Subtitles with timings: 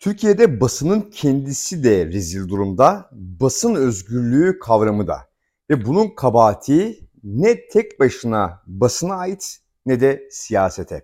[0.00, 5.18] Türkiye'de basının kendisi de rezil durumda, basın özgürlüğü kavramı da.
[5.70, 11.02] Ve bunun kabahati ne tek başına basına ait ne de siyasete.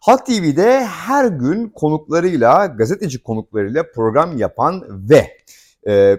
[0.00, 5.38] Halk TV'de her gün konuklarıyla, gazeteci konuklarıyla program yapan ve
[5.88, 6.18] e,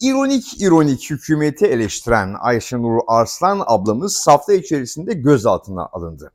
[0.00, 6.32] ironik ironik hükümeti eleştiren Ayşenur Arslan ablamız hafta içerisinde gözaltına alındı.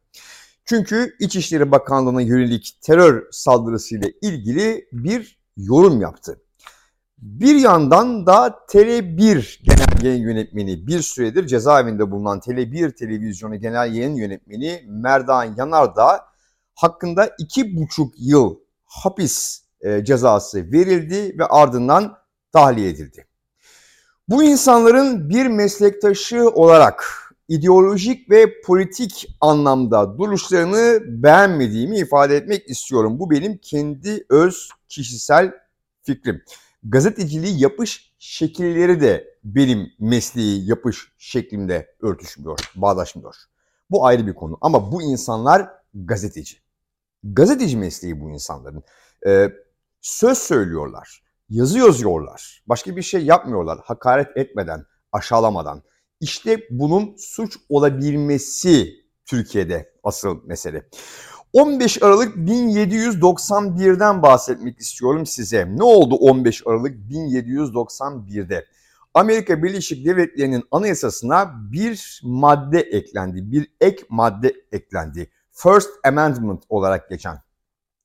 [0.70, 6.42] Çünkü İçişleri Bakanlığı'na yönelik terör saldırısıyla ilgili bir yorum yaptı.
[7.18, 14.16] Bir yandan da Tele1 Genel Yayın Yönetmeni bir süredir cezaevinde bulunan Tele1 Televizyonu Genel Yayın
[14.16, 16.26] Yönetmeni Merdan Yanardağ
[16.76, 18.56] hakkında iki buçuk yıl
[18.86, 22.18] hapis e, cezası verildi ve ardından
[22.52, 23.28] tahliye edildi.
[24.28, 33.20] Bu insanların bir meslektaşı olarak ideolojik ve politik anlamda duruşlarını beğenmediğimi ifade etmek istiyorum.
[33.20, 35.54] Bu benim kendi öz kişisel
[36.04, 36.44] fikrim.
[36.84, 43.36] Gazeteciliği yapış şekilleri de benim mesleği yapış şeklimde örtüşmüyor, bağdaşmıyor.
[43.90, 46.58] Bu ayrı bir konu ama bu insanlar gazeteci.
[47.24, 48.84] Gazeteci mesleği bu insanların.
[49.28, 49.50] Ee,
[50.02, 55.84] söz söylüyorlar, yazı yazıyorlar, başka bir şey yapmıyorlar hakaret etmeden, aşağılamadan.
[56.20, 58.94] İşte bunun suç olabilmesi
[59.26, 60.90] Türkiye'de asıl mesele.
[61.54, 65.78] 15 Aralık 1791'den bahsetmek istiyorum size.
[65.78, 68.66] Ne oldu 15 Aralık 1791'de?
[69.14, 75.32] Amerika Birleşik Devletleri'nin anayasasına bir madde eklendi, bir ek madde eklendi.
[75.52, 77.38] First Amendment olarak geçen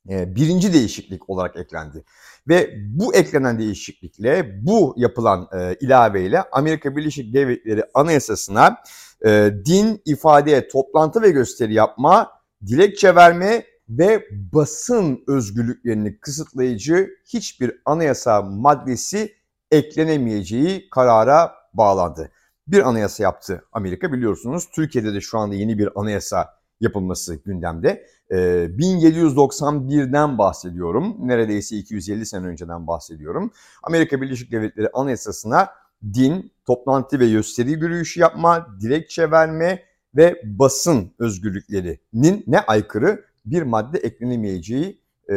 [0.06, 2.04] birinci değişiklik olarak eklendi.
[2.48, 8.76] Ve bu eklenen değişiklikle, bu yapılan e, ilaveyle Amerika Birleşik Devletleri Anayasası'na
[9.24, 12.30] e, din, ifade, toplantı ve gösteri yapma,
[12.66, 19.34] dilekçe verme ve basın özgürlüklerini kısıtlayıcı hiçbir anayasa maddesi
[19.70, 22.32] eklenemeyeceği karara bağlandı.
[22.66, 24.68] Bir anayasa yaptı Amerika biliyorsunuz.
[24.74, 28.06] Türkiye'de de şu anda yeni bir anayasa yapılması gündemde.
[28.30, 31.16] 1791'den ee, bahsediyorum.
[31.18, 33.52] Neredeyse 250 sene önceden bahsediyorum.
[33.82, 35.68] Amerika Birleşik Devletleri Anayasası'na
[36.14, 39.82] din, toplantı ve gösteri yürüyüşü yapma, dilekçe verme
[40.16, 45.34] ve basın özgürlüklerinin ne aykırı bir madde eklenemeyeceği e,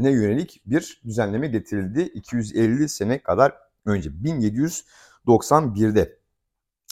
[0.00, 3.54] ne yönelik bir düzenleme getirildi 250 sene kadar
[3.86, 6.15] önce 1791'de.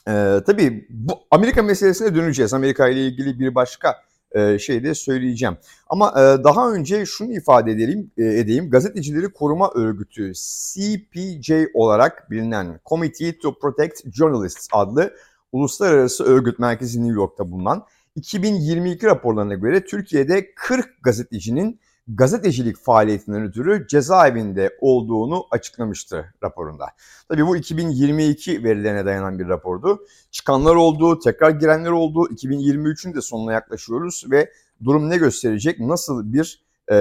[0.09, 2.55] Ee, tabii bu Amerika meselesine döneceğiz.
[2.55, 3.95] Amerika ile ilgili bir başka
[4.33, 5.57] e, şey de söyleyeceğim.
[5.89, 8.71] Ama e, daha önce şunu ifade edelim, e, edeyim.
[8.71, 15.15] Gazetecileri Koruma Örgütü CPJ olarak bilinen Committee to Protect Journalists adlı
[15.53, 17.85] uluslararası örgüt merkezi New York'ta bulunan
[18.17, 26.87] 2022 raporlarına göre Türkiye'de 40 gazetecinin gazetecilik faaliyetinden ötürü cezaevinde olduğunu açıklamıştı raporunda.
[27.29, 30.07] Tabii bu 2022 verilerine dayanan bir rapordu.
[30.31, 32.29] Çıkanlar oldu, tekrar girenler oldu.
[32.31, 34.51] 2023'ün de sonuna yaklaşıyoruz ve
[34.85, 35.81] durum ne gösterecek?
[35.81, 36.95] Nasıl bir e,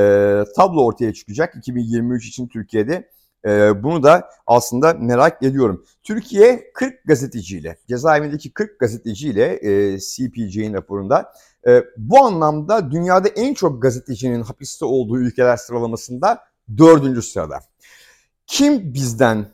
[0.56, 3.10] tablo ortaya çıkacak 2023 için Türkiye'de?
[3.46, 5.86] E, bunu da aslında merak ediyorum.
[6.04, 11.34] Türkiye 40 gazeteciyle, cezaevindeki 40 gazeteciyle e, CPJ'in raporunda
[11.68, 16.40] e, bu anlamda dünyada en çok gazetecinin hapiste olduğu ülkeler sıralamasında
[16.78, 17.60] dördüncü sırada.
[18.48, 19.46] Kim bizden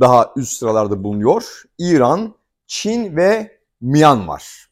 [0.00, 1.62] daha üst sıralarda bulunuyor?
[1.78, 2.34] İran,
[2.66, 4.66] Çin ve Myanmar.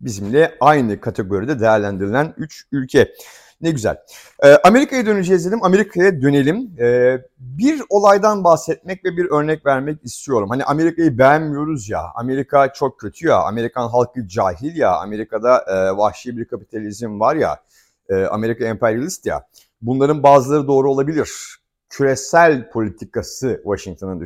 [0.00, 3.14] Bizimle aynı kategoride değerlendirilen 3 ülke.
[3.62, 3.96] Ne güzel.
[4.42, 5.64] Ee, Amerika'ya döneceğiz dedim.
[5.64, 6.70] Amerika'ya dönelim.
[6.80, 10.48] Ee, bir olaydan bahsetmek ve bir örnek vermek istiyorum.
[10.48, 12.02] Hani Amerika'yı beğenmiyoruz ya.
[12.14, 13.36] Amerika çok kötü ya.
[13.36, 14.96] Amerikan halkı cahil ya.
[14.96, 17.56] Amerika'da e, vahşi bir kapitalizm var ya.
[18.08, 19.46] E, Amerika emperyalist ya.
[19.82, 21.30] Bunların bazıları doğru olabilir.
[21.88, 24.20] Küresel politikası Washington'ın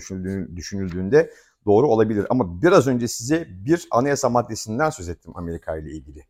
[0.57, 1.31] düşünüldüğünde
[1.67, 2.27] doğru olabilir.
[2.31, 6.23] Ama biraz önce size bir anayasa maddesinden söz ettim Amerika ile ilgili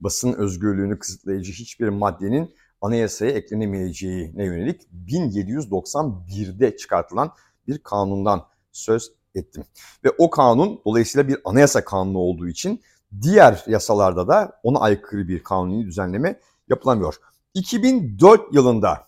[0.00, 7.32] basın özgürlüğünü kısıtlayıcı hiçbir maddenin anayasaya eklenemeyeceğine yönelik 1791'de çıkartılan
[7.66, 9.64] bir kanundan söz ettim.
[10.04, 12.82] Ve o kanun dolayısıyla bir anayasa kanunu olduğu için
[13.22, 17.14] diğer yasalarda da ona aykırı bir kanuni düzenleme yapılamıyor.
[17.54, 19.06] 2004 yılında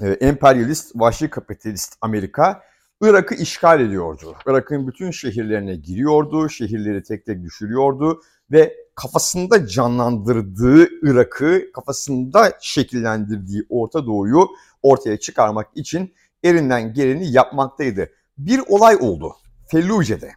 [0.00, 2.62] e, emperyalist, vahşi kapitalist Amerika
[3.02, 4.36] Irak'ı işgal ediyordu.
[4.46, 14.06] Irak'ın bütün şehirlerine giriyordu, şehirleri tek tek düşürüyordu ve kafasında canlandırdığı Irak'ı, kafasında şekillendirdiği Orta
[14.06, 14.48] Doğu'yu
[14.82, 18.10] ortaya çıkarmak için elinden geleni yapmaktaydı.
[18.38, 19.32] Bir olay oldu
[19.70, 20.30] Felluce'de.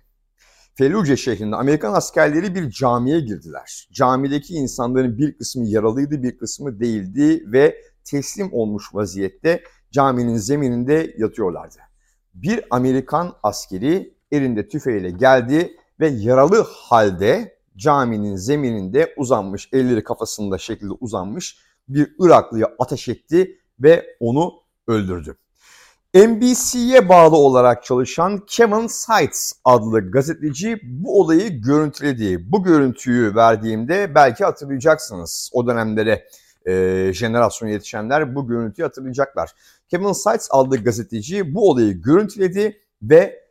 [0.75, 3.88] Felluce şehrinde Amerikan askerleri bir camiye girdiler.
[3.92, 11.77] Camideki insanların bir kısmı yaralıydı, bir kısmı değildi ve teslim olmuş vaziyette caminin zemininde yatıyorlardı.
[12.33, 20.93] Bir Amerikan askeri elinde tüfeğiyle geldi ve yaralı halde caminin zemininde uzanmış, elleri kafasında şekilde
[20.99, 24.53] uzanmış bir Iraklıya ateş etti ve onu
[24.87, 25.37] öldürdü.
[26.15, 32.51] NBC'ye bağlı olarak çalışan Kevin Seitz adlı gazeteci bu olayı görüntüledi.
[32.51, 35.49] Bu görüntüyü verdiğimde belki hatırlayacaksınız.
[35.53, 36.27] O dönemlere
[36.65, 39.51] e, jenerasyon yetişenler bu görüntüyü hatırlayacaklar.
[39.89, 43.43] Kevin Seitz adlı gazeteci bu olayı görüntüledi ve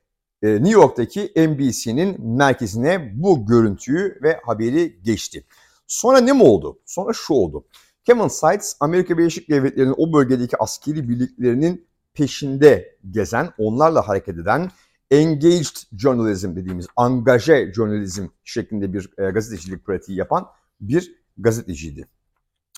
[0.42, 5.46] New York'taki NBC'nin merkezine bu görüntüyü ve haberi geçti.
[5.86, 6.78] Sonra ne mi oldu?
[6.86, 7.64] Sonra şu oldu.
[8.04, 14.70] Kevin Seitz Amerika Birleşik Devletleri'nin o bölgedeki askeri birliklerinin peşinde gezen, onlarla hareket eden
[15.10, 20.46] engaged journalism dediğimiz angaje journalism şeklinde bir e, gazetecilik pratiği yapan
[20.80, 22.08] bir gazeteciydi.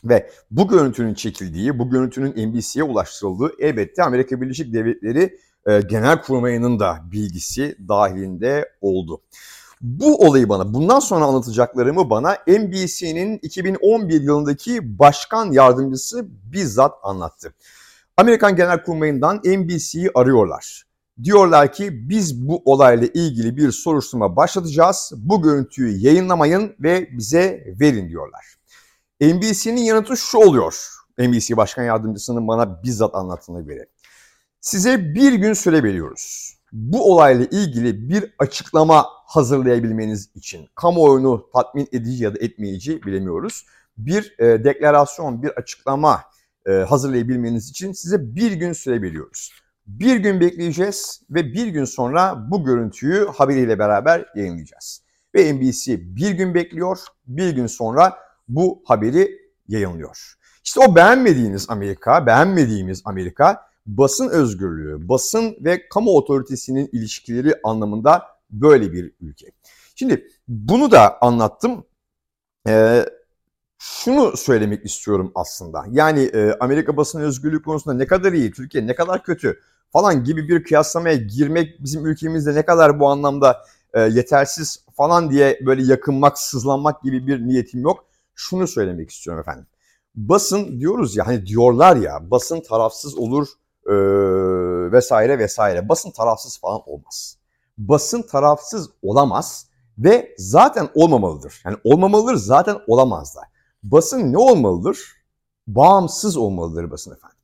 [0.05, 6.81] Ve bu görüntünün çekildiği, bu görüntünün NBC'ye ulaştırıldığı elbette Amerika Birleşik Devletleri e, Genel Kurmayı'nın
[6.81, 9.21] da bilgisi dahilinde oldu.
[9.81, 17.55] Bu olayı bana, bundan sonra anlatacaklarımı bana NBC'nin 2011 yılındaki başkan yardımcısı bizzat anlattı.
[18.17, 20.85] Amerikan Genel Kurmayı'ndan NBC'yi arıyorlar.
[21.25, 25.13] Diyorlar ki biz bu olayla ilgili bir soruşturma başlatacağız.
[25.17, 28.55] Bu görüntüyü yayınlamayın ve bize verin diyorlar.
[29.21, 30.89] NBC'nin yanıtı şu oluyor.
[31.19, 33.87] NBC Başkan Yardımcısının bana bizzat anlattığına göre.
[34.65, 36.55] Size bir gün süre veriyoruz.
[36.73, 43.67] Bu olayla ilgili bir açıklama hazırlayabilmeniz için kamuoyunu tatmin edici ya da etmeyici bilemiyoruz.
[43.99, 46.23] Bir e, deklarasyon, bir açıklama
[46.67, 49.53] e, hazırlayabilmeniz için size bir gün süre veriyoruz.
[49.87, 55.03] Bir gün bekleyeceğiz ve bir gün sonra bu görüntüyü haberiyle beraber yayınlayacağız.
[55.35, 58.17] Ve NBC bir gün bekliyor, bir gün sonra
[58.49, 59.39] bu haberi
[59.69, 60.35] yayınlıyor.
[60.65, 68.93] İşte o beğenmediğiniz Amerika, beğenmediğimiz Amerika basın özgürlüğü, basın ve kamu otoritesinin ilişkileri anlamında böyle
[68.93, 69.47] bir ülke.
[69.95, 71.85] Şimdi bunu da anlattım.
[72.69, 73.05] Ee,
[73.79, 75.85] şunu söylemek istiyorum aslında.
[75.91, 79.61] Yani e, Amerika basın özgürlüğü konusunda ne kadar iyi, Türkiye ne kadar kötü
[79.93, 83.65] falan gibi bir kıyaslamaya girmek bizim ülkemizde ne kadar bu anlamda
[83.95, 88.05] e, yetersiz falan diye böyle yakınmak, sızlanmak gibi bir niyetim yok.
[88.35, 89.67] Şunu söylemek istiyorum efendim.
[90.15, 93.49] Basın diyoruz ya hani diyorlar ya basın tarafsız olur
[93.87, 93.95] e,
[94.93, 95.89] vesaire vesaire.
[95.89, 97.39] Basın tarafsız falan olmaz.
[97.79, 99.67] Basın tarafsız olamaz
[99.99, 101.63] ve zaten olmamalıdır.
[101.65, 103.41] Yani olmamalıdır zaten olamaz da.
[103.83, 104.99] Basın ne olmalıdır?
[105.67, 107.39] Bağımsız olmalıdır basın efendim.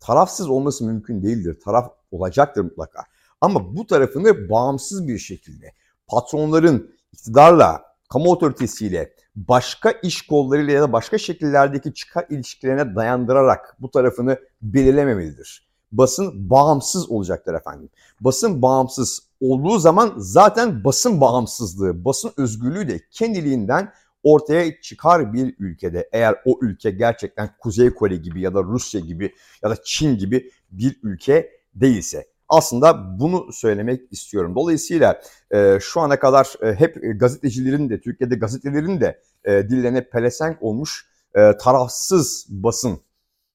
[0.00, 1.60] Tarafsız olması mümkün değildir.
[1.64, 3.04] Taraf olacaktır mutlaka.
[3.40, 5.72] Ama bu tarafını bağımsız bir şekilde
[6.06, 13.90] patronların iktidarla, kamu otoritesiyle, başka iş kollarıyla ya da başka şekillerdeki çıkar ilişkilerine dayandırarak bu
[13.90, 15.66] tarafını belirlememelidir.
[15.92, 17.88] Basın bağımsız olacaktır efendim.
[18.20, 23.92] Basın bağımsız olduğu zaman zaten basın bağımsızlığı, basın özgürlüğü de kendiliğinden
[24.22, 29.34] ortaya çıkar bir ülkede eğer o ülke gerçekten Kuzey Kore gibi ya da Rusya gibi
[29.62, 32.26] ya da Çin gibi bir ülke değilse.
[32.48, 34.54] Aslında bunu söylemek istiyorum.
[34.56, 35.20] Dolayısıyla
[35.50, 41.06] e, şu ana kadar e, hep gazetecilerin de Türkiye'de gazetelerin de e, dillerine pelesenk olmuş
[41.34, 43.00] e, tarafsız basın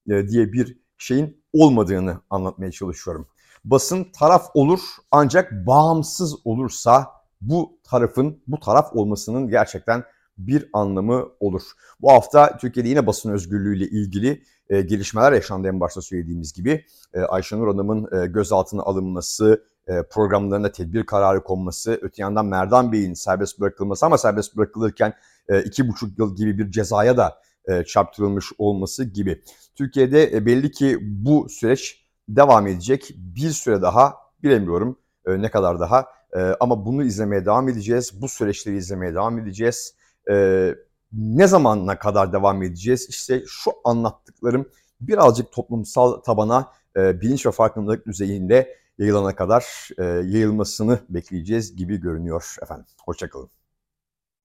[0.10, 3.28] e, diye bir şeyin olmadığını anlatmaya çalışıyorum.
[3.66, 4.80] Basın taraf olur
[5.12, 7.08] ancak bağımsız olursa
[7.42, 10.04] bu tarafın bu taraf olmasının gerçekten
[10.48, 11.62] bir anlamı olur.
[12.02, 16.86] Bu hafta Türkiye'de yine basın özgürlüğüyle ilgili e, gelişmeler yaşandı en başta söylediğimiz gibi.
[17.14, 23.14] E, Ayşenur Hanım'ın e, gözaltına alınması, e, programlarında tedbir kararı konması, öte yandan Merdan Bey'in
[23.14, 25.14] serbest bırakılması ama serbest bırakılırken
[25.50, 29.42] e, iki buçuk yıl gibi bir cezaya da e, çarptırılmış olması gibi.
[29.76, 33.12] Türkiye'de e, belli ki bu süreç devam edecek.
[33.16, 36.06] Bir süre daha bilemiyorum e, ne kadar daha
[36.38, 38.22] e, ama bunu izlemeye devam edeceğiz.
[38.22, 39.96] Bu süreçleri izlemeye devam edeceğiz.
[40.30, 40.76] E,
[41.14, 43.10] ne zamana kadar devam edeceğiz?
[43.10, 44.70] İşte şu anlattıklarım
[45.02, 52.56] birazcık toplumsal tabana e, bilinç ve farkındalık düzeyinde yayılana kadar e, yayılmasını bekleyeceğiz gibi görünüyor
[52.64, 52.86] efendim.
[53.06, 53.59] Hoşçakalın.